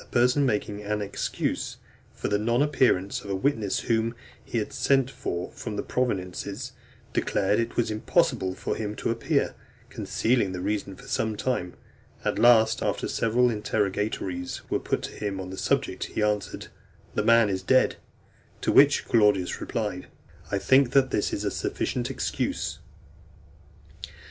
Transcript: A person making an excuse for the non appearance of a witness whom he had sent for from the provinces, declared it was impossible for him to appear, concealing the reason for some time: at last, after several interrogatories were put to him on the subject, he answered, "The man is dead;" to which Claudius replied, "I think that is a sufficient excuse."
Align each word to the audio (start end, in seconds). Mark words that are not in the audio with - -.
A 0.00 0.06
person 0.06 0.46
making 0.46 0.80
an 0.80 1.02
excuse 1.02 1.76
for 2.14 2.28
the 2.28 2.38
non 2.38 2.62
appearance 2.62 3.20
of 3.20 3.28
a 3.28 3.34
witness 3.36 3.80
whom 3.80 4.14
he 4.42 4.56
had 4.56 4.72
sent 4.72 5.10
for 5.10 5.50
from 5.50 5.76
the 5.76 5.82
provinces, 5.82 6.72
declared 7.12 7.60
it 7.60 7.76
was 7.76 7.90
impossible 7.90 8.54
for 8.54 8.76
him 8.76 8.96
to 8.96 9.10
appear, 9.10 9.54
concealing 9.90 10.52
the 10.52 10.62
reason 10.62 10.96
for 10.96 11.06
some 11.06 11.36
time: 11.36 11.74
at 12.24 12.38
last, 12.38 12.82
after 12.82 13.06
several 13.06 13.50
interrogatories 13.50 14.62
were 14.70 14.80
put 14.80 15.02
to 15.02 15.12
him 15.12 15.38
on 15.38 15.50
the 15.50 15.58
subject, 15.58 16.04
he 16.04 16.22
answered, 16.22 16.68
"The 17.14 17.22
man 17.22 17.50
is 17.50 17.60
dead;" 17.62 17.96
to 18.62 18.72
which 18.72 19.04
Claudius 19.04 19.60
replied, 19.60 20.06
"I 20.50 20.56
think 20.56 20.92
that 20.92 21.12
is 21.12 21.44
a 21.44 21.50
sufficient 21.50 22.10
excuse." 22.10 22.78